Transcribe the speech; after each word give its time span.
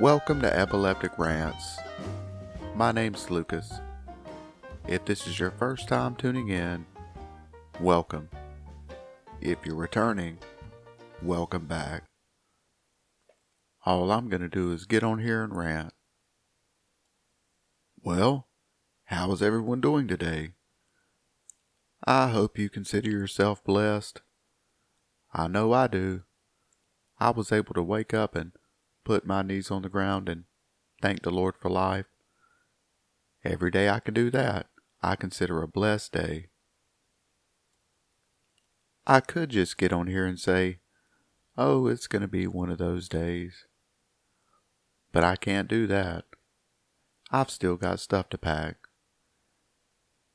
Welcome 0.00 0.40
to 0.42 0.56
Epileptic 0.56 1.18
Rants. 1.18 1.80
My 2.76 2.92
name's 2.92 3.32
Lucas. 3.32 3.80
If 4.86 5.04
this 5.04 5.26
is 5.26 5.40
your 5.40 5.50
first 5.50 5.88
time 5.88 6.14
tuning 6.14 6.50
in, 6.50 6.86
welcome. 7.80 8.28
If 9.40 9.66
you're 9.66 9.74
returning, 9.74 10.38
welcome 11.20 11.66
back. 11.66 12.04
All 13.86 14.12
I'm 14.12 14.28
going 14.28 14.40
to 14.40 14.48
do 14.48 14.70
is 14.70 14.86
get 14.86 15.02
on 15.02 15.18
here 15.18 15.42
and 15.42 15.56
rant. 15.56 15.92
Well, 18.00 18.46
how 19.06 19.32
is 19.32 19.42
everyone 19.42 19.80
doing 19.80 20.06
today? 20.06 20.52
I 22.06 22.28
hope 22.28 22.56
you 22.56 22.70
consider 22.70 23.10
yourself 23.10 23.64
blessed. 23.64 24.22
I 25.34 25.48
know 25.48 25.72
I 25.72 25.88
do. 25.88 26.22
I 27.18 27.30
was 27.30 27.50
able 27.50 27.74
to 27.74 27.82
wake 27.82 28.14
up 28.14 28.36
and 28.36 28.52
put 29.08 29.24
my 29.24 29.40
knees 29.40 29.70
on 29.70 29.80
the 29.80 29.88
ground 29.88 30.28
and 30.28 30.44
thank 31.00 31.22
the 31.22 31.30
Lord 31.30 31.54
for 31.58 31.70
life. 31.70 32.04
Every 33.42 33.70
day 33.70 33.88
I 33.88 34.00
can 34.00 34.12
do 34.12 34.30
that, 34.32 34.66
I 35.02 35.16
consider 35.16 35.62
a 35.62 35.66
blessed 35.66 36.12
day. 36.12 36.48
I 39.06 39.20
could 39.20 39.48
just 39.48 39.78
get 39.78 39.94
on 39.94 40.08
here 40.08 40.26
and 40.26 40.38
say, 40.38 40.80
oh, 41.56 41.86
it's 41.86 42.06
going 42.06 42.20
to 42.20 42.28
be 42.28 42.46
one 42.46 42.68
of 42.68 42.76
those 42.76 43.08
days. 43.08 43.64
But 45.10 45.24
I 45.24 45.36
can't 45.36 45.68
do 45.68 45.86
that. 45.86 46.26
I've 47.30 47.48
still 47.48 47.76
got 47.76 48.00
stuff 48.00 48.28
to 48.28 48.36
pack. 48.36 48.76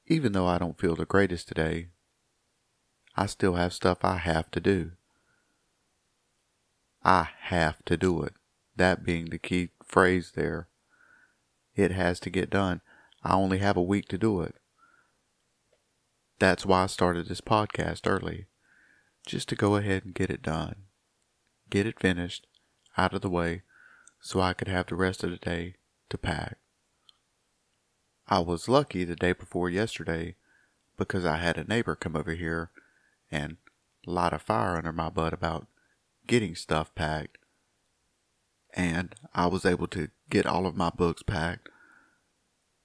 Even 0.07 0.31
though 0.31 0.47
I 0.47 0.57
don't 0.57 0.79
feel 0.79 0.95
the 0.95 1.05
greatest 1.05 1.47
today, 1.47 1.89
I 3.15 3.27
still 3.27 3.53
have 3.53 3.71
stuff 3.71 3.99
I 4.01 4.17
have 4.17 4.49
to 4.49 4.59
do. 4.59 4.93
I 7.03 7.29
have 7.39 7.85
to 7.85 7.97
do 7.97 8.23
it 8.23 8.33
that 8.75 9.05
being 9.05 9.25
the 9.25 9.37
key 9.37 9.69
phrase 9.85 10.31
there. 10.35 10.67
It 11.75 11.91
has 11.91 12.19
to 12.21 12.29
get 12.29 12.49
done. 12.49 12.81
I 13.23 13.33
only 13.33 13.59
have 13.59 13.77
a 13.77 13.81
week 13.81 14.07
to 14.09 14.17
do 14.17 14.41
it. 14.41 14.55
That's 16.39 16.65
why 16.65 16.83
I 16.83 16.87
started 16.87 17.27
this 17.27 17.41
podcast 17.41 18.01
early, 18.05 18.47
just 19.25 19.47
to 19.49 19.55
go 19.55 19.75
ahead 19.75 20.03
and 20.03 20.13
get 20.13 20.29
it 20.29 20.41
done, 20.41 20.75
get 21.69 21.85
it 21.85 21.99
finished, 21.99 22.47
out 22.97 23.13
of 23.13 23.21
the 23.21 23.29
way, 23.29 23.61
so 24.19 24.41
I 24.41 24.53
could 24.53 24.67
have 24.67 24.87
the 24.87 24.95
rest 24.95 25.23
of 25.23 25.31
the 25.31 25.37
day 25.37 25.75
to 26.09 26.17
pack. 26.17 26.57
I 28.27 28.39
was 28.39 28.69
lucky 28.69 29.03
the 29.03 29.15
day 29.15 29.33
before 29.33 29.69
yesterday 29.69 30.35
because 30.97 31.25
I 31.25 31.37
had 31.37 31.57
a 31.57 31.63
neighbor 31.63 31.95
come 31.95 32.15
over 32.15 32.33
here 32.33 32.71
and 33.31 33.57
light 34.05 34.33
a 34.33 34.39
fire 34.39 34.77
under 34.77 34.91
my 34.91 35.09
butt 35.09 35.33
about 35.33 35.67
getting 36.27 36.55
stuff 36.55 36.93
packed 36.95 37.37
and 38.73 39.15
I 39.33 39.47
was 39.47 39.65
able 39.65 39.87
to 39.87 40.09
get 40.29 40.45
all 40.45 40.65
of 40.65 40.75
my 40.75 40.89
books 40.89 41.23
packed. 41.23 41.69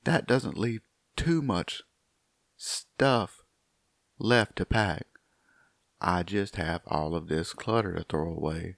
That 0.04 0.26
doesn't 0.26 0.58
leave 0.58 0.82
too 1.16 1.42
much 1.42 1.82
stuff 2.56 3.42
left 4.18 4.56
to 4.56 4.64
pack. 4.64 5.06
I 6.00 6.22
just 6.22 6.56
have 6.56 6.82
all 6.86 7.14
of 7.14 7.28
this 7.28 7.52
clutter 7.52 7.94
to 7.94 8.04
throw 8.04 8.30
away. 8.30 8.76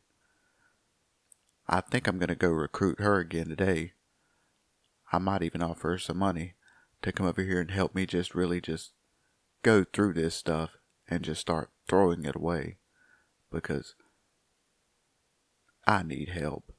I 1.68 1.80
think 1.80 2.06
I'm 2.06 2.18
going 2.18 2.28
to 2.28 2.34
go 2.34 2.48
recruit 2.48 3.00
her 3.00 3.18
again 3.18 3.48
today. 3.48 3.92
I 5.12 5.18
might 5.18 5.42
even 5.42 5.62
offer 5.62 5.90
her 5.90 5.98
some 5.98 6.18
money 6.18 6.54
to 7.02 7.12
come 7.12 7.26
over 7.26 7.42
here 7.42 7.60
and 7.60 7.70
help 7.70 7.94
me 7.94 8.06
just 8.06 8.34
really 8.34 8.60
just 8.60 8.92
go 9.62 9.84
through 9.84 10.14
this 10.14 10.34
stuff 10.34 10.70
and 11.08 11.22
just 11.22 11.40
start 11.40 11.70
throwing 11.88 12.24
it 12.24 12.36
away 12.36 12.78
because 13.50 13.94
I 15.86 16.02
need 16.02 16.30
help. 16.30 16.72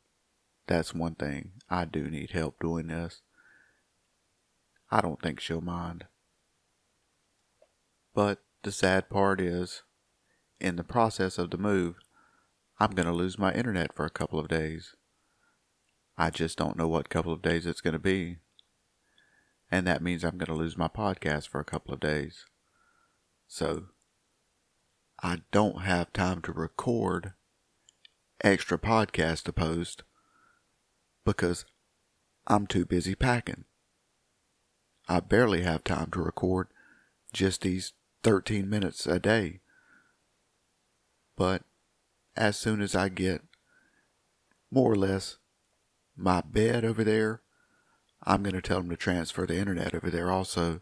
That's 0.71 0.95
one 0.95 1.15
thing. 1.15 1.51
I 1.69 1.83
do 1.83 2.09
need 2.09 2.31
help 2.31 2.61
doing 2.61 2.87
this. 2.87 3.23
I 4.89 5.01
don't 5.01 5.21
think 5.21 5.41
she'll 5.41 5.59
mind. 5.59 6.05
But 8.15 8.39
the 8.63 8.71
sad 8.71 9.09
part 9.09 9.41
is, 9.41 9.83
in 10.61 10.77
the 10.77 10.85
process 10.85 11.37
of 11.37 11.51
the 11.51 11.57
move, 11.57 11.95
I'm 12.79 12.91
going 12.91 13.05
to 13.05 13.11
lose 13.11 13.37
my 13.37 13.51
internet 13.51 13.93
for 13.93 14.05
a 14.05 14.09
couple 14.09 14.39
of 14.39 14.47
days. 14.47 14.95
I 16.17 16.29
just 16.29 16.57
don't 16.57 16.77
know 16.77 16.87
what 16.87 17.09
couple 17.09 17.33
of 17.33 17.41
days 17.41 17.65
it's 17.65 17.81
going 17.81 17.91
to 17.91 17.99
be. 17.99 18.37
And 19.69 19.85
that 19.85 20.01
means 20.01 20.23
I'm 20.23 20.37
going 20.37 20.47
to 20.47 20.53
lose 20.53 20.77
my 20.77 20.87
podcast 20.87 21.49
for 21.49 21.59
a 21.59 21.65
couple 21.65 21.93
of 21.93 21.99
days. 21.99 22.45
So, 23.45 23.87
I 25.21 25.39
don't 25.51 25.81
have 25.81 26.13
time 26.13 26.41
to 26.43 26.53
record 26.53 27.33
extra 28.41 28.77
podcast 28.77 29.43
to 29.43 29.51
post 29.51 30.03
because 31.31 31.65
I'm 32.47 32.67
too 32.67 32.85
busy 32.85 33.15
packing. 33.15 33.65
I 35.07 35.19
barely 35.19 35.63
have 35.63 35.83
time 35.83 36.11
to 36.11 36.21
record 36.21 36.67
just 37.33 37.61
these 37.61 37.93
13 38.23 38.69
minutes 38.69 39.05
a 39.05 39.19
day. 39.19 39.61
But 41.35 41.63
as 42.35 42.57
soon 42.57 42.81
as 42.81 42.95
I 42.95 43.09
get 43.09 43.41
more 44.69 44.91
or 44.91 44.95
less 44.95 45.37
my 46.15 46.41
bed 46.41 46.85
over 46.85 47.03
there, 47.03 47.41
I'm 48.23 48.43
going 48.43 48.55
to 48.55 48.61
tell 48.61 48.77
them 48.79 48.89
to 48.89 48.97
transfer 48.97 49.45
the 49.45 49.57
internet 49.57 49.95
over 49.95 50.09
there 50.09 50.31
also. 50.31 50.81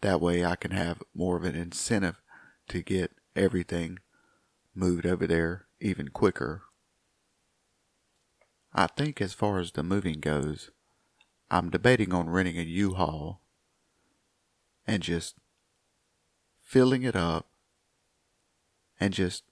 That 0.00 0.20
way 0.20 0.44
I 0.44 0.56
can 0.56 0.70
have 0.70 1.02
more 1.14 1.36
of 1.36 1.44
an 1.44 1.54
incentive 1.54 2.22
to 2.68 2.82
get 2.82 3.12
everything 3.36 3.98
moved 4.74 5.04
over 5.04 5.26
there 5.26 5.66
even 5.80 6.08
quicker 6.08 6.62
I 8.72 8.86
think 8.86 9.20
as 9.20 9.32
far 9.32 9.58
as 9.58 9.72
the 9.72 9.82
moving 9.82 10.20
goes, 10.20 10.70
I'm 11.50 11.70
debating 11.70 12.14
on 12.14 12.30
renting 12.30 12.58
a 12.58 12.62
U-Haul 12.62 13.40
and 14.86 15.02
just 15.02 15.34
filling 16.60 17.02
it 17.02 17.16
up 17.16 17.48
and 19.00 19.12
just 19.12 19.42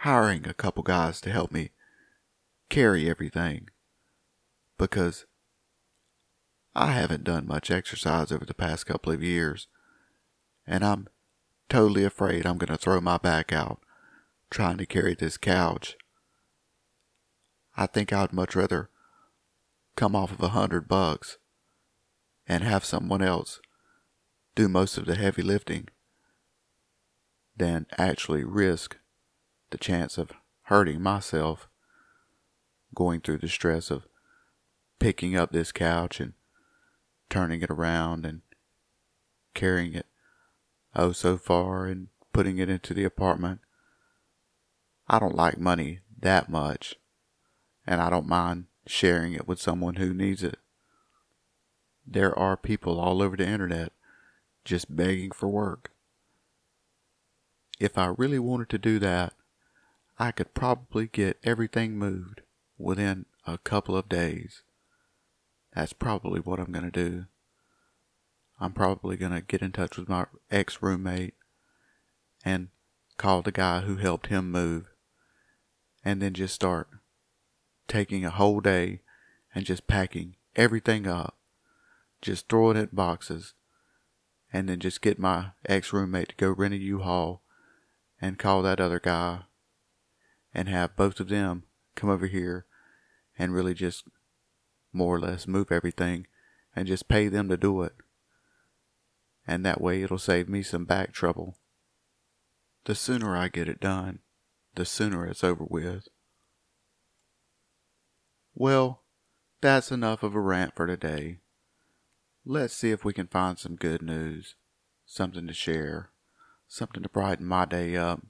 hiring 0.00 0.46
a 0.46 0.52
couple 0.54 0.82
guys 0.82 1.20
to 1.22 1.30
help 1.30 1.50
me 1.50 1.70
carry 2.68 3.08
everything 3.08 3.68
because 4.76 5.24
I 6.74 6.92
haven't 6.92 7.24
done 7.24 7.46
much 7.46 7.70
exercise 7.70 8.30
over 8.30 8.44
the 8.44 8.52
past 8.52 8.84
couple 8.84 9.12
of 9.12 9.22
years 9.22 9.68
and 10.66 10.84
I'm 10.84 11.08
totally 11.70 12.04
afraid 12.04 12.44
I'm 12.44 12.58
going 12.58 12.72
to 12.72 12.76
throw 12.76 13.00
my 13.00 13.16
back 13.16 13.52
out 13.52 13.80
trying 14.50 14.76
to 14.76 14.86
carry 14.86 15.14
this 15.14 15.38
couch 15.38 15.96
I 17.76 17.86
think 17.86 18.12
I'd 18.12 18.32
much 18.32 18.56
rather 18.56 18.88
come 19.96 20.16
off 20.16 20.32
of 20.32 20.42
a 20.42 20.48
hundred 20.48 20.88
bucks 20.88 21.36
and 22.46 22.64
have 22.64 22.84
someone 22.84 23.22
else 23.22 23.60
do 24.54 24.68
most 24.68 24.96
of 24.96 25.04
the 25.04 25.14
heavy 25.14 25.42
lifting 25.42 25.88
than 27.56 27.86
actually 27.98 28.44
risk 28.44 28.96
the 29.70 29.78
chance 29.78 30.16
of 30.16 30.32
hurting 30.64 31.02
myself 31.02 31.68
going 32.94 33.20
through 33.20 33.38
the 33.38 33.48
stress 33.48 33.90
of 33.90 34.06
picking 34.98 35.36
up 35.36 35.52
this 35.52 35.72
couch 35.72 36.18
and 36.20 36.32
turning 37.28 37.60
it 37.60 37.70
around 37.70 38.24
and 38.24 38.40
carrying 39.54 39.94
it 39.94 40.06
oh 40.94 41.12
so 41.12 41.36
far 41.36 41.86
and 41.86 42.08
putting 42.32 42.58
it 42.58 42.70
into 42.70 42.94
the 42.94 43.04
apartment. 43.04 43.60
I 45.08 45.18
don't 45.18 45.36
like 45.36 45.58
money 45.58 46.00
that 46.20 46.48
much 46.48 46.96
and 47.86 48.00
I 48.00 48.10
don't 48.10 48.28
mind 48.28 48.66
sharing 48.86 49.32
it 49.32 49.46
with 49.46 49.60
someone 49.60 49.96
who 49.96 50.12
needs 50.12 50.42
it. 50.42 50.58
There 52.06 52.36
are 52.38 52.56
people 52.56 53.00
all 53.00 53.22
over 53.22 53.36
the 53.36 53.46
internet 53.46 53.92
just 54.64 54.94
begging 54.94 55.30
for 55.30 55.48
work. 55.48 55.92
If 57.78 57.98
I 57.98 58.06
really 58.06 58.38
wanted 58.38 58.68
to 58.70 58.78
do 58.78 58.98
that, 59.00 59.34
I 60.18 60.32
could 60.32 60.54
probably 60.54 61.06
get 61.06 61.38
everything 61.44 61.98
moved 61.98 62.40
within 62.78 63.26
a 63.46 63.58
couple 63.58 63.96
of 63.96 64.08
days. 64.08 64.62
That's 65.74 65.92
probably 65.92 66.40
what 66.40 66.58
I'm 66.58 66.72
going 66.72 66.90
to 66.90 66.90
do. 66.90 67.26
I'm 68.58 68.72
probably 68.72 69.16
going 69.16 69.32
to 69.32 69.42
get 69.42 69.60
in 69.60 69.72
touch 69.72 69.98
with 69.98 70.08
my 70.08 70.26
ex 70.50 70.80
roommate 70.80 71.34
and 72.44 72.68
call 73.18 73.42
the 73.42 73.52
guy 73.52 73.80
who 73.80 73.96
helped 73.96 74.28
him 74.28 74.50
move 74.50 74.88
and 76.02 76.22
then 76.22 76.32
just 76.32 76.54
start 76.54 76.88
taking 77.88 78.24
a 78.24 78.30
whole 78.30 78.60
day 78.60 79.00
and 79.54 79.64
just 79.64 79.86
packing 79.86 80.36
everything 80.54 81.06
up, 81.06 81.36
just 82.20 82.48
throw 82.48 82.70
it 82.70 82.76
in 82.76 82.88
boxes, 82.92 83.54
and 84.52 84.68
then 84.68 84.80
just 84.80 85.02
get 85.02 85.18
my 85.18 85.50
ex 85.66 85.92
roommate 85.92 86.30
to 86.30 86.34
go 86.36 86.50
rent 86.50 86.74
a 86.74 86.78
U 86.78 87.00
Haul 87.00 87.42
and 88.20 88.38
call 88.38 88.62
that 88.62 88.80
other 88.80 89.00
guy 89.00 89.40
and 90.54 90.68
have 90.68 90.96
both 90.96 91.20
of 91.20 91.28
them 91.28 91.64
come 91.94 92.08
over 92.08 92.26
here 92.26 92.64
and 93.38 93.52
really 93.52 93.74
just 93.74 94.04
more 94.92 95.16
or 95.16 95.20
less 95.20 95.46
move 95.46 95.70
everything 95.70 96.26
and 96.74 96.86
just 96.86 97.08
pay 97.08 97.28
them 97.28 97.48
to 97.48 97.56
do 97.56 97.82
it. 97.82 97.94
And 99.46 99.64
that 99.64 99.80
way 99.80 100.02
it'll 100.02 100.18
save 100.18 100.48
me 100.48 100.62
some 100.62 100.84
back 100.84 101.12
trouble. 101.12 101.56
The 102.84 102.94
sooner 102.94 103.36
I 103.36 103.48
get 103.48 103.68
it 103.68 103.80
done, 103.80 104.20
the 104.74 104.84
sooner 104.84 105.26
it's 105.26 105.44
over 105.44 105.64
with. 105.68 106.08
Well, 108.58 109.02
that's 109.60 109.92
enough 109.92 110.22
of 110.22 110.34
a 110.34 110.40
rant 110.40 110.74
for 110.74 110.86
today. 110.86 111.40
Let's 112.42 112.72
see 112.72 112.90
if 112.90 113.04
we 113.04 113.12
can 113.12 113.26
find 113.26 113.58
some 113.58 113.76
good 113.76 114.00
news, 114.00 114.54
something 115.04 115.46
to 115.46 115.52
share, 115.52 116.08
something 116.66 117.02
to 117.02 117.08
brighten 117.10 117.44
my 117.44 117.66
day 117.66 117.96
up, 117.96 118.22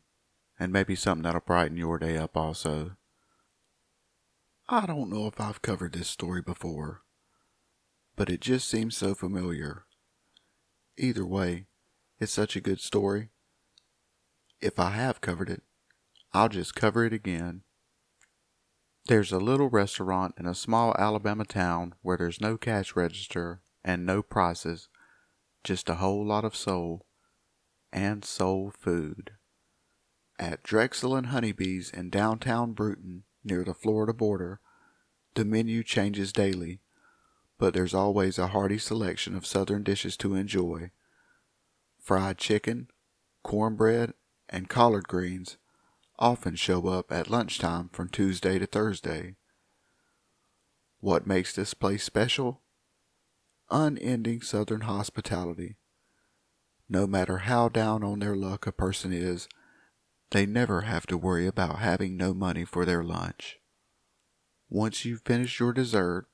and 0.58 0.72
maybe 0.72 0.96
something 0.96 1.22
that'll 1.22 1.42
brighten 1.42 1.76
your 1.76 1.96
day 2.00 2.16
up 2.16 2.36
also. 2.36 2.96
I 4.68 4.84
don't 4.84 5.10
know 5.10 5.28
if 5.28 5.40
I've 5.40 5.62
covered 5.62 5.92
this 5.92 6.08
story 6.08 6.42
before, 6.42 7.02
but 8.16 8.28
it 8.28 8.40
just 8.40 8.68
seems 8.68 8.96
so 8.96 9.14
familiar. 9.14 9.84
Either 10.98 11.24
way, 11.24 11.66
it's 12.18 12.32
such 12.32 12.56
a 12.56 12.60
good 12.60 12.80
story. 12.80 13.28
If 14.60 14.80
I 14.80 14.90
have 14.90 15.20
covered 15.20 15.50
it, 15.50 15.62
I'll 16.32 16.48
just 16.48 16.74
cover 16.74 17.04
it 17.04 17.12
again. 17.12 17.62
There's 19.08 19.30
a 19.30 19.38
little 19.38 19.70
restaurant 19.70 20.34
in 20.36 20.46
a 20.46 20.54
small 20.54 20.92
Alabama 20.98 21.44
town 21.44 21.94
where 22.02 22.16
there's 22.16 22.40
no 22.40 22.56
cash 22.56 22.96
register 22.96 23.60
and 23.84 24.04
no 24.04 24.20
prices, 24.20 24.88
just 25.62 25.88
a 25.88 25.96
whole 25.96 26.26
lot 26.26 26.44
of 26.44 26.56
soul 26.56 27.06
and 27.92 28.24
soul 28.24 28.72
food. 28.76 29.34
At 30.40 30.64
Drexell 30.64 31.16
and 31.16 31.28
Honeybees 31.28 31.90
in 31.90 32.10
downtown 32.10 32.72
Brewton, 32.72 33.22
near 33.44 33.62
the 33.62 33.74
Florida 33.74 34.12
border, 34.12 34.58
the 35.36 35.44
menu 35.44 35.84
changes 35.84 36.32
daily, 36.32 36.80
but 37.58 37.74
there's 37.74 37.94
always 37.94 38.40
a 38.40 38.48
hearty 38.48 38.78
selection 38.78 39.36
of 39.36 39.46
southern 39.46 39.84
dishes 39.84 40.16
to 40.16 40.34
enjoy. 40.34 40.90
Fried 42.00 42.38
chicken, 42.38 42.88
cornbread, 43.44 44.14
and 44.48 44.68
collard 44.68 45.06
greens 45.06 45.58
often 46.18 46.54
show 46.56 46.88
up 46.88 47.12
at 47.12 47.30
lunchtime 47.30 47.90
from 47.92 48.08
Tuesday 48.08 48.58
to 48.58 48.66
Thursday. 48.66 49.36
What 51.00 51.26
makes 51.26 51.54
this 51.54 51.74
place 51.74 52.04
special? 52.04 52.62
unending 53.70 54.40
Southern 54.40 54.82
hospitality. 54.82 55.76
No 56.88 57.06
matter 57.06 57.38
how 57.38 57.68
down 57.68 58.04
on 58.04 58.20
their 58.20 58.36
luck 58.36 58.66
a 58.66 58.72
person 58.72 59.12
is, 59.12 59.48
they 60.30 60.46
never 60.46 60.82
have 60.82 61.06
to 61.06 61.18
worry 61.18 61.46
about 61.46 61.78
having 61.78 62.16
no 62.16 62.32
money 62.32 62.64
for 62.64 62.84
their 62.84 63.02
lunch. 63.02 63.58
Once 64.68 65.04
you've 65.04 65.22
finished 65.24 65.60
your 65.60 65.72
dessert, 65.72 66.26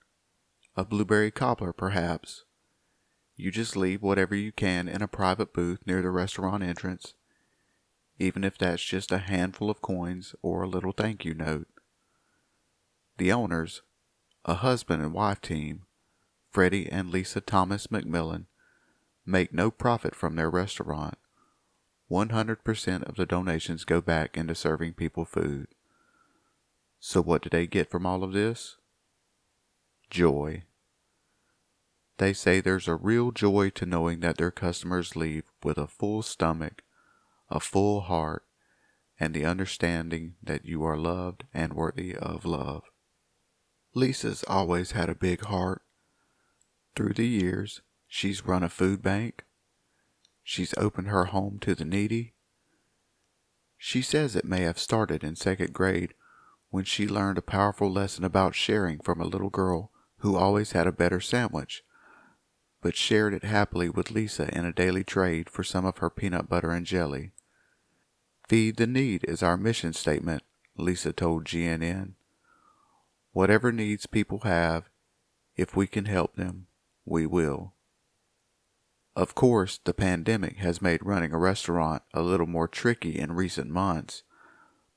a 0.77 0.85
blueberry 0.85 1.31
cobbler 1.31 1.73
perhaps, 1.73 2.45
you 3.37 3.51
just 3.51 3.77
leave 3.77 4.03
whatever 4.03 4.35
you 4.35 4.53
can 4.53 4.89
in 4.89 5.03
a 5.03 5.09
private 5.09 5.53
booth 5.53 5.81
near 5.87 6.03
the 6.03 6.11
restaurant 6.11 6.63
entrance, 6.63 7.15
even 8.19 8.45
if 8.45 8.59
that's 8.59 8.83
just 8.83 9.13
a 9.13 9.19
handful 9.19 9.71
of 9.71 9.83
coins 9.83 10.35
or 10.43 10.63
a 10.63 10.69
little 10.69 10.93
thank 10.93 11.25
you 11.25 11.35
note. 11.35 11.69
The 13.19 13.33
owners, 13.33 13.83
a 14.45 14.55
husband 14.55 15.03
and 15.03 15.13
wife 15.13 15.41
team, 15.41 15.83
Freddie 16.51 16.91
and 16.91 17.11
Lisa 17.11 17.41
Thomas 17.41 17.87
McMillan 17.87 18.47
make 19.25 19.53
no 19.53 19.71
profit 19.71 20.15
from 20.15 20.37
their 20.37 20.51
restaurant. 20.51 21.17
100% 22.11 23.03
of 23.05 23.15
the 23.17 23.25
donations 23.25 23.85
go 23.85 24.01
back 24.01 24.37
into 24.37 24.55
serving 24.55 24.93
people 24.93 25.25
food. 25.25 25.69
So, 27.01 27.23
what 27.23 27.43
do 27.43 27.49
they 27.49 27.67
get 27.67 27.91
from 27.91 28.05
all 28.05 28.23
of 28.23 28.33
this? 28.33 28.77
Joy. 30.11 30.65
They 32.19 32.33
say 32.33 32.61
there's 32.61 32.87
a 32.87 32.95
real 32.95 33.33
joy 33.33 33.71
to 33.71 33.87
knowing 33.87 34.21
that 34.21 34.37
their 34.37 34.51
customers 34.51 35.17
leave 35.17 35.51
with 35.65 35.79
a 35.79 35.87
full 35.87 36.23
stomach, 36.23 36.83
a 37.53 37.61
full 37.61 38.01
heart, 38.01 38.45
and 39.21 39.35
the 39.35 39.45
understanding 39.45 40.35
that 40.43 40.65
you 40.65 40.83
are 40.83 40.97
loved 40.97 41.45
and 41.53 41.75
worthy 41.75 42.17
of 42.17 42.45
love. 42.45 42.83
Lisa's 43.95 44.43
always 44.49 44.93
had 44.93 45.11
a 45.11 45.15
big 45.15 45.43
heart. 45.43 45.83
Through 46.97 47.13
the 47.13 47.27
years, 47.27 47.83
she's 48.09 48.47
run 48.47 48.63
a 48.63 48.69
food 48.69 49.03
bank. 49.03 49.45
She's 50.43 50.75
opened 50.77 51.09
her 51.09 51.27
home 51.27 51.59
to 51.61 51.75
the 51.75 51.85
needy. 51.85 52.35
She 53.77 54.01
says 54.01 54.35
it 54.35 54.45
may 54.45 54.63
have 54.63 54.79
started 54.79 55.23
in 55.23 55.37
second 55.37 55.73
grade 55.73 56.15
when 56.71 56.85
she 56.85 57.07
learned 57.07 57.37
a 57.37 57.43
powerful 57.43 57.93
lesson 57.93 58.25
about 58.25 58.55
sharing 58.55 58.99
from 58.99 59.21
a 59.21 59.27
little 59.27 59.51
girl 59.51 59.93
who 60.19 60.37
always 60.37 60.73
had 60.73 60.87
a 60.87 60.93
better 60.93 61.21
sandwich, 61.21 61.83
but 62.81 62.97
shared 62.97 63.35
it 63.35 63.45
happily 63.45 63.91
with 63.91 64.11
Lisa 64.11 64.49
in 64.57 64.65
a 64.65 64.73
daily 64.73 65.05
trade 65.05 65.51
for 65.51 65.63
some 65.63 65.85
of 65.85 65.99
her 65.99 66.09
peanut 66.09 66.49
butter 66.49 66.71
and 66.71 66.87
jelly. 66.87 67.33
Feed 68.53 68.77
the 68.77 68.87
need 68.87 69.25
is 69.25 69.43
our 69.43 69.57
mission 69.57 69.95
statement, 69.95 70.43
Lisa 70.77 71.11
told 71.15 71.47
GNN. 71.47 72.17
Whatever 73.33 73.73
needs 73.73 74.05
people 74.05 74.41
have, 74.41 74.91
if 75.57 75.75
we 75.75 75.87
can 75.87 76.05
help 76.05 76.37
them, 76.37 76.67
we 77.07 77.25
will. 77.25 77.73
Of 79.17 79.35
course, 79.35 79.81
the 79.83 79.95
pandemic 79.95 80.59
has 80.59 80.83
made 80.83 81.03
running 81.03 81.33
a 81.33 81.39
restaurant 81.39 82.03
a 82.13 82.21
little 82.21 82.47
more 82.47 82.69
tricky 82.69 83.19
in 83.19 83.33
recent 83.33 83.71
months, 83.71 84.23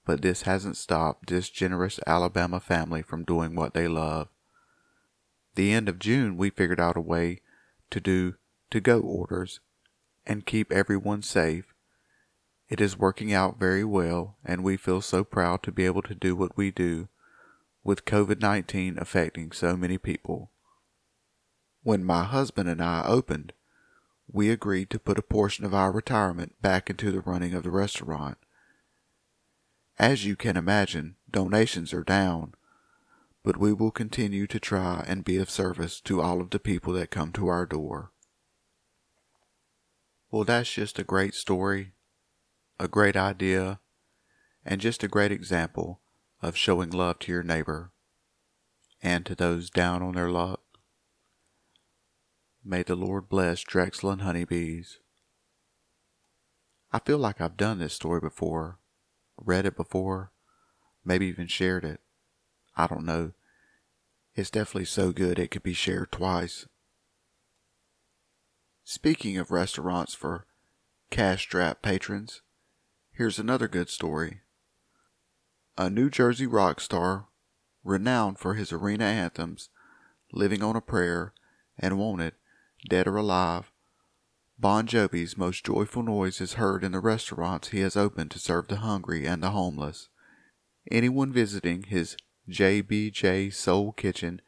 but 0.06 0.22
this 0.22 0.42
hasn't 0.42 0.76
stopped 0.76 1.30
this 1.30 1.50
generous 1.50 1.98
Alabama 2.06 2.60
family 2.60 3.02
from 3.02 3.24
doing 3.24 3.56
what 3.56 3.74
they 3.74 3.88
love. 3.88 4.28
The 5.56 5.72
end 5.72 5.88
of 5.88 5.98
June, 5.98 6.36
we 6.36 6.50
figured 6.50 6.82
out 6.82 6.98
a 6.98 7.00
way 7.00 7.40
to 7.92 8.02
do 8.02 8.36
to 8.72 8.82
go 8.82 9.00
orders 9.00 9.62
and 10.28 10.46
keep 10.46 10.74
everyone 10.74 11.22
safe. 11.22 11.75
It 12.68 12.82
is 12.82 12.98
working 12.98 13.32
out 13.32 13.60
very 13.60 13.84
well, 13.84 14.38
and 14.44 14.64
we 14.64 14.76
feel 14.78 15.02
so 15.02 15.24
proud 15.24 15.62
to 15.64 15.72
be 15.72 15.86
able 15.86 16.02
to 16.04 16.16
do 16.16 16.36
what 16.36 16.58
we 16.58 16.72
do 16.72 17.10
with 17.84 18.06
COVID 18.06 18.42
19 18.42 18.98
affecting 18.98 19.52
so 19.52 19.78
many 19.78 19.98
people. 19.98 20.50
When 21.84 22.04
my 22.04 22.24
husband 22.24 22.68
and 22.68 22.82
I 22.82 23.04
opened, 23.06 23.54
we 24.28 24.50
agreed 24.50 24.90
to 24.90 25.00
put 25.00 25.20
a 25.20 25.22
portion 25.22 25.66
of 25.66 25.74
our 25.76 25.92
retirement 25.92 26.60
back 26.62 26.90
into 26.90 27.12
the 27.12 27.22
running 27.22 27.54
of 27.54 27.62
the 27.62 27.70
restaurant. 27.70 28.40
As 30.00 30.26
you 30.26 30.36
can 30.36 30.58
imagine, 30.58 31.16
donations 31.30 31.94
are 31.94 32.04
down, 32.04 32.56
but 33.44 33.58
we 33.58 33.72
will 33.72 33.92
continue 33.92 34.48
to 34.48 34.60
try 34.60 35.06
and 35.08 35.24
be 35.24 35.38
of 35.38 35.52
service 35.52 36.02
to 36.02 36.20
all 36.22 36.42
of 36.42 36.50
the 36.50 36.60
people 36.60 36.94
that 36.94 37.12
come 37.12 37.32
to 37.34 37.48
our 37.48 37.68
door. 37.68 38.12
Well, 40.32 40.44
that's 40.44 40.74
just 40.74 40.98
a 40.98 41.04
great 41.04 41.36
story, 41.36 41.94
a 42.80 42.88
great 42.88 43.16
idea, 43.16 43.80
and 44.66 44.82
just 44.82 45.04
a 45.04 45.08
great 45.08 45.32
example 45.32 46.02
of 46.42 46.58
showing 46.58 46.90
love 46.90 47.20
to 47.20 47.32
your 47.32 47.44
neighbor 47.44 47.92
and 49.02 49.26
to 49.26 49.36
those 49.36 49.70
down 49.70 50.02
on 50.02 50.16
their 50.16 50.30
luck. 50.30 50.62
May 52.64 52.84
the 52.84 52.96
Lord 52.96 53.30
bless 53.30 53.64
Drexell 53.64 54.12
and 54.12 54.22
honeybees. 54.24 55.00
I 56.92 57.00
feel 57.00 57.18
like 57.18 57.40
I've 57.40 57.58
done 57.58 57.80
this 57.80 57.94
story 57.94 58.20
before, 58.20 58.80
read 59.38 59.66
it 59.66 59.76
before, 59.76 60.32
maybe 61.04 61.28
even 61.28 61.48
shared 61.48 61.86
it. 61.86 62.02
I 62.76 62.88
don't 62.88 63.06
know. 63.06 63.34
It's 64.34 64.50
definitely 64.50 64.86
so 64.86 65.12
good 65.12 65.40
it 65.40 65.52
could 65.52 65.64
be 65.64 65.74
shared 65.74 66.12
twice. 66.12 66.68
Speaking 68.84 69.38
of 69.38 69.52
restaurants 69.52 70.14
for 70.14 70.46
cash 71.10 71.44
strapped 71.44 71.82
patrons, 71.82 72.42
here's 73.18 73.40
another 73.40 73.68
good 73.70 73.90
story. 73.90 74.42
A 75.78 75.90
New 75.90 76.10
Jersey 76.10 76.46
rock 76.46 76.82
star, 76.82 77.28
renowned 77.84 78.40
for 78.40 78.56
his 78.56 78.74
arena 78.74 79.06
anthems, 79.06 79.70
Living 80.34 80.62
on 80.62 80.76
a 80.76 80.82
Prayer 80.82 81.34
and 81.80 81.98
Wanted, 81.98 82.34
dead 82.90 83.08
or 83.08 83.16
alive. 83.16 83.72
Bon 84.60 84.86
Jovi's 84.86 85.38
most 85.38 85.66
joyful 85.66 86.04
noise 86.04 86.42
is 86.42 86.54
heard 86.54 86.84
in 86.84 86.92
the 86.92 87.00
restaurants 87.00 87.70
he 87.70 87.80
has 87.80 87.96
opened 87.96 88.32
to 88.32 88.40
serve 88.40 88.68
the 88.68 88.78
hungry 88.78 89.26
and 89.26 89.42
the 89.42 89.52
homeless. 89.52 90.10
Anyone 90.92 91.32
visiting 91.32 91.84
his 91.84 92.18
JBJ 92.50 93.54
Soul 93.54 93.94
Kitchen 93.94 94.42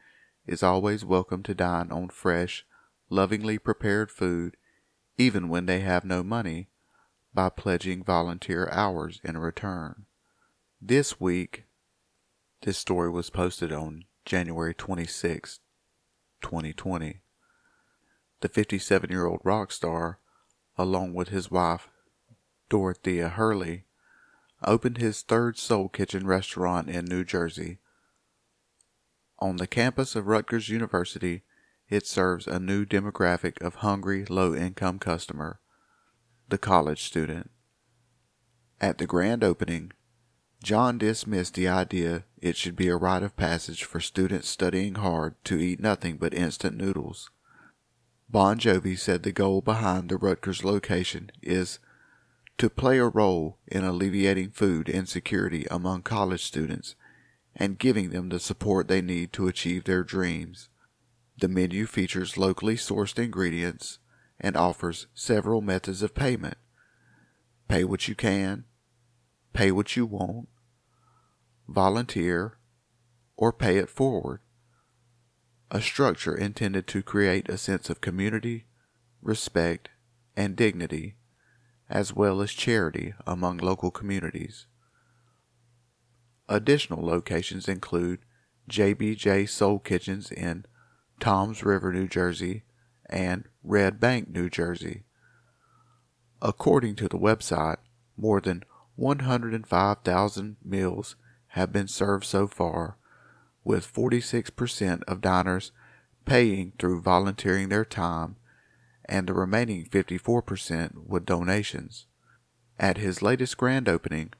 is 0.46 0.62
always 0.62 1.06
welcome 1.06 1.42
to 1.44 1.56
dine 1.56 1.92
on 1.92 2.10
fresh, 2.10 2.66
lovingly 3.10 3.58
prepared 3.60 4.12
food, 4.12 4.58
even 5.18 5.48
when 5.48 5.68
they 5.68 5.80
have 5.80 6.04
no 6.04 6.22
money, 6.22 6.68
by 7.38 7.50
pledging 7.50 8.03
volunteer 8.03 8.67
hours 8.72 9.22
in 9.24 9.38
return. 9.38 10.08
This 10.82 11.22
week, 11.22 11.65
this 12.63 12.79
story 12.79 13.12
was 13.12 13.29
posted 13.29 13.72
on 13.72 14.06
January 14.25 14.74
26, 14.74 15.60
2020 16.41 17.22
the 18.39 18.50
57 18.50 19.12
year 19.12 19.27
old 19.27 19.41
rock 19.44 19.72
star, 19.72 20.17
along 20.79 21.13
with 21.13 21.29
his 21.29 21.51
wife, 21.51 21.89
Dorothea 22.70 23.29
Hurley, 23.29 23.86
opened 24.63 24.98
his 24.98 25.22
third 25.22 25.60
Soul 25.60 25.89
Kitchen 25.89 26.25
restaurant 26.25 26.89
in 26.89 27.06
New 27.06 27.24
Jersey. 27.24 27.77
On 29.38 29.58
the 29.58 29.67
campus 29.67 30.15
of 30.15 30.25
Rutgers 30.25 30.70
University, 30.70 31.44
it 31.88 32.08
serves 32.08 32.48
a 32.48 32.60
new 32.60 32.84
demographic 32.84 33.62
of 33.62 33.75
hungry, 33.75 34.25
low 34.25 34.56
income 34.56 34.98
customer, 34.98 35.60
the 36.50 36.58
college 36.58 37.04
student. 37.04 37.50
At 38.80 38.98
the 38.98 39.08
grand 39.08 39.44
opening, 39.44 39.92
John 40.63 40.98
dismissed 40.98 41.54
the 41.54 41.68
idea 41.68 42.24
it 42.42 42.56
should 42.56 42.75
be 42.75 42.88
a 42.88 42.96
rite 42.96 43.24
of 43.24 43.36
passage 43.36 43.84
for 43.84 44.00
students 44.00 44.48
studying 44.48 44.96
hard 44.96 45.36
to 45.46 45.60
eat 45.60 45.80
nothing 45.80 46.18
but 46.18 46.34
instant 46.34 46.77
noodles. 46.77 47.30
Bon 48.30 48.58
Jovi 48.60 48.98
said 48.98 49.24
the 49.24 49.32
goal 49.32 49.62
behind 49.62 50.10
the 50.10 50.18
Rutgers 50.18 50.63
location 50.63 51.32
is 51.42 51.80
to 52.58 52.70
play 52.70 52.98
a 52.98 53.06
role 53.06 53.60
in 53.68 53.84
alleviating 53.84 54.50
food 54.50 54.89
insecurity 54.89 55.66
among 55.70 56.01
college 56.01 56.44
students 56.44 56.96
and 57.56 57.80
giving 57.80 58.10
them 58.10 58.30
the 58.30 58.39
support 58.39 58.88
they 58.88 59.01
need 59.01 59.32
to 59.34 59.48
achieve 59.48 59.84
their 59.84 60.04
dreams. 60.04 60.70
The 61.39 61.48
menu 61.48 61.86
features 61.86 62.38
locally 62.38 62.75
sourced 62.75 63.18
ingredients 63.18 64.00
and 64.39 64.56
offers 64.56 65.08
several 65.13 65.62
methods 65.62 66.01
of 66.01 66.15
payment. 66.15 66.58
Pay 67.67 67.84
what 67.84 68.08
you 68.08 68.15
can, 68.15 68.65
pay 69.53 69.72
what 69.72 69.96
you 69.96 70.06
want, 70.06 70.48
volunteer, 71.67 72.58
or 73.36 73.51
pay 73.51 73.77
it 73.77 73.89
forward. 73.89 74.39
A 75.70 75.82
structure 75.82 76.36
intended 76.36 76.88
to 76.88 77.03
create 77.03 77.50
a 77.50 77.58
sense 77.58 77.89
of 77.89 78.00
community, 78.00 78.65
respect, 79.22 79.89
and 80.36 80.56
dignity, 80.56 81.15
as 81.89 82.13
well 82.13 82.41
as 82.41 82.51
charity 82.51 83.13
among 83.25 83.58
local 83.58 83.91
communities. 83.91 84.67
Additional 86.48 87.06
locations 87.06 87.67
include 87.67 88.20
JBJ 88.70 89.50
Soul 89.50 89.79
Kitchens 89.79 90.32
in 90.32 90.65
Toms 91.20 91.63
River, 91.63 91.91
New 91.91 92.08
Jersey, 92.08 92.63
and 93.10 93.46
Red 93.64 94.00
Bank, 94.00 94.30
New 94.30 94.50
Jersey. 94.50 95.04
According 96.42 96.96
to 96.98 97.08
the 97.08 97.18
website, 97.18 97.78
more 98.16 98.42
than 98.42 98.64
105,000 98.96 100.58
meals 100.64 101.16
have 101.50 101.72
been 101.72 101.88
served 101.88 102.26
so 102.26 102.48
far, 102.48 102.98
with 103.64 103.92
46% 103.92 105.04
of 105.04 105.22
diners 105.22 105.72
paying 106.26 106.74
through 106.78 107.02
volunteering 107.02 107.70
their 107.70 107.86
time 107.86 108.36
and 109.06 109.28
the 109.28 109.34
remaining 109.34 109.86
54% 109.86 111.08
with 111.08 111.26
donations. 111.26 112.06
At 112.80 112.98
his 112.98 113.22
latest 113.22 113.58
grand 113.58 113.88
opening, 113.88 114.34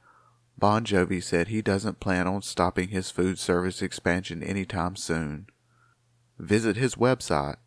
Bon 0.58 0.84
Jovi 0.84 1.24
said 1.24 1.48
he 1.48 1.62
doesn't 1.62 2.00
plan 2.00 2.28
on 2.28 2.42
stopping 2.42 2.90
his 2.90 3.12
food 3.12 3.40
service 3.40 3.82
expansion 3.82 4.44
anytime 4.44 4.96
soon. 4.96 5.48
Visit 6.38 6.76
his 6.76 6.96
website, 6.96 7.58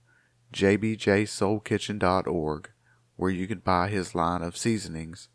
jbjsoulkitchen.org, 0.53 2.71
where 3.17 3.31
you 3.31 3.47
can 3.47 3.61
buy 3.61 3.89
his 3.89 4.15
line 4.15 4.43
of 4.43 4.57
seasonings, 4.57 5.29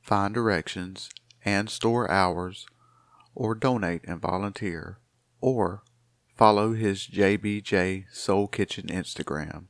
find 0.00 0.34
directions, 0.34 1.08
and 1.44 1.70
store 1.70 2.10
hours 2.10 2.66
or 3.34 3.54
donate 3.54 4.02
and 4.04 4.20
volunteer, 4.20 4.98
or 5.40 5.82
follow 6.34 6.72
his 6.72 7.06
JBJ 7.06 8.12
Soul 8.12 8.48
Kitchen 8.48 8.88
Instagram. 8.88 9.66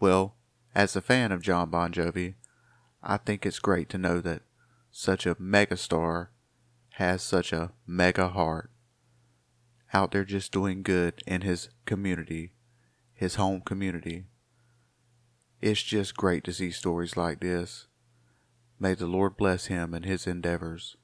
Well, 0.00 0.36
as 0.74 0.96
a 0.96 1.02
fan 1.02 1.32
of 1.32 1.42
John 1.42 1.68
Bon 1.70 1.92
Jovi, 1.92 2.34
I 3.02 3.18
think 3.18 3.44
it's 3.44 3.58
great 3.58 3.90
to 3.90 3.98
know 3.98 4.20
that 4.20 4.42
such 4.90 5.26
a 5.26 5.34
megastar 5.34 6.28
has 6.94 7.22
such 7.22 7.52
a 7.52 7.72
mega 7.86 8.28
heart 8.28 8.70
out 9.94 10.12
there 10.12 10.24
just 10.24 10.52
doing 10.52 10.82
good 10.82 11.22
in 11.26 11.42
his 11.42 11.68
community, 11.84 12.52
his 13.22 13.36
home 13.36 13.60
community. 13.60 14.24
It's 15.60 15.80
just 15.80 16.16
great 16.16 16.42
to 16.42 16.52
see 16.52 16.72
stories 16.72 17.16
like 17.16 17.38
this. 17.38 17.86
May 18.80 18.94
the 18.94 19.06
Lord 19.06 19.36
bless 19.36 19.66
him 19.66 19.94
and 19.94 20.04
his 20.04 20.26
endeavors. 20.26 20.96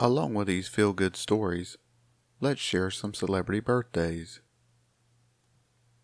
Along 0.00 0.34
with 0.34 0.48
these 0.48 0.66
feel 0.66 0.92
good 0.92 1.14
stories, 1.14 1.76
let's 2.40 2.60
share 2.60 2.90
some 2.90 3.14
celebrity 3.14 3.60
birthdays. 3.60 4.40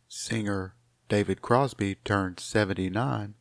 Singer 0.06 0.76
David 1.08 1.42
Crosby 1.42 1.96
turned 1.96 2.38
79. 2.38 3.34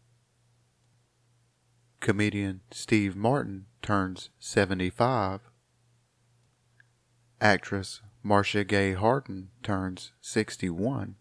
Comedian 2.00 2.62
Steve 2.72 3.15
Martin 3.15 3.67
turns 3.84 4.32
75. 4.39 5.41
Actress 7.39 8.01
Marcia 8.25 8.63
Gay 8.63 8.94
Harden 8.94 9.50
turns 9.63 10.13
61. 10.22 11.15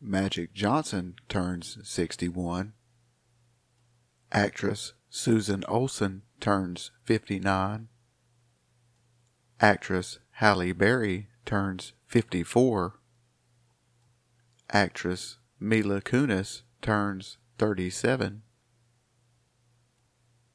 Magic 0.00 0.54
Johnson 0.54 1.16
turns 1.28 1.76
61. 1.82 2.72
Actress 4.30 4.94
Susan 5.10 5.64
Olsen 5.66 6.22
turns 6.40 6.92
59. 7.02 7.88
Actress 9.60 10.20
Halle 10.36 10.72
Berry 10.72 11.26
turns 11.44 11.94
54. 12.06 12.94
Actress 14.70 15.38
Mila 15.58 16.00
Kunis 16.00 16.62
turns 16.80 17.38
37. 17.58 18.42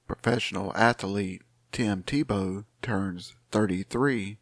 Professional 0.08 0.72
athlete 0.74 1.42
Tim 1.74 2.02
Tebow 2.02 2.64
turns 2.82 3.36
33. 3.52 4.40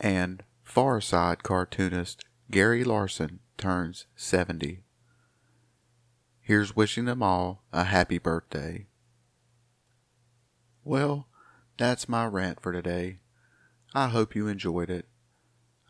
And 0.00 0.44
Far 0.62 1.00
Side 1.00 1.42
cartoonist 1.42 2.24
Gary 2.50 2.84
Larson 2.84 3.40
turns 3.56 4.06
70. 4.16 4.82
Here's 6.40 6.74
wishing 6.74 7.04
them 7.04 7.22
all 7.22 7.62
a 7.72 7.84
happy 7.84 8.18
birthday. 8.18 8.86
Well, 10.82 11.28
that's 11.76 12.08
my 12.08 12.24
rant 12.26 12.60
for 12.60 12.72
today. 12.72 13.18
I 13.94 14.08
hope 14.08 14.34
you 14.34 14.48
enjoyed 14.48 14.90
it. 14.90 15.06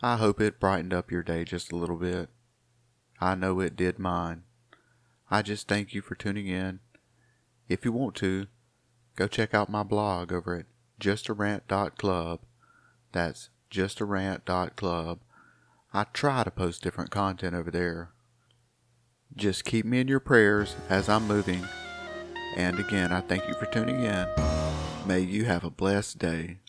I 0.01 0.17
hope 0.17 0.41
it 0.41 0.59
brightened 0.59 0.93
up 0.93 1.11
your 1.11 1.23
day 1.23 1.43
just 1.43 1.71
a 1.71 1.75
little 1.75 1.97
bit. 1.97 2.29
I 3.21 3.35
know 3.35 3.59
it 3.59 3.75
did 3.75 3.99
mine. 3.99 4.43
I 5.31 5.41
just 5.41 5.67
thank 5.67 5.93
you 5.93 6.01
for 6.01 6.15
tuning 6.15 6.47
in. 6.47 6.79
If 7.67 7.85
you 7.85 7.91
want 7.91 8.15
to, 8.15 8.47
go 9.15 9.27
check 9.27 9.53
out 9.53 9.69
my 9.69 9.83
blog 9.83 10.31
over 10.31 10.55
at 10.55 10.65
justarant.club. 10.99 12.39
That's 13.11 13.49
justarant.club. 13.71 15.19
I 15.93 16.03
try 16.13 16.43
to 16.43 16.51
post 16.51 16.83
different 16.83 17.11
content 17.11 17.55
over 17.55 17.71
there. 17.71 18.11
Just 19.35 19.65
keep 19.65 19.85
me 19.85 19.99
in 19.99 20.07
your 20.07 20.19
prayers 20.19 20.75
as 20.89 21.09
I'm 21.09 21.27
moving. 21.27 21.65
And 22.55 22.79
again, 22.79 23.11
I 23.11 23.21
thank 23.21 23.47
you 23.47 23.53
for 23.53 23.65
tuning 23.67 24.03
in. 24.03 24.27
May 25.05 25.21
you 25.21 25.45
have 25.45 25.63
a 25.63 25.69
blessed 25.69 26.19
day. 26.19 26.59